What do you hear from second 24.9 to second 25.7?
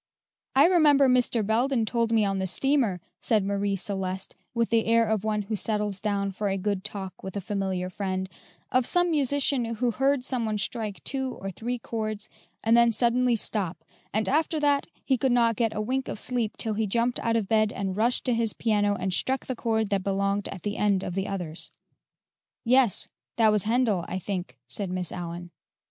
Allyn.